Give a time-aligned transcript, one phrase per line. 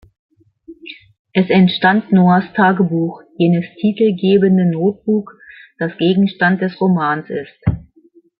[1.31, 5.35] Es entstand Noahs „Tagebuch“, jenes titelgebende „Notebook“,
[5.77, 7.61] das Gegenstand des Romans ist.